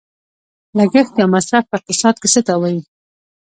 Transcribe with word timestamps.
لګښت 0.77 1.13
یا 1.19 1.25
مصرف 1.33 1.63
په 1.67 1.75
اقتصاد 1.79 2.15
کې 2.21 2.27
څه 2.33 2.41
ته 2.47 2.53
وايي؟ 2.61 2.81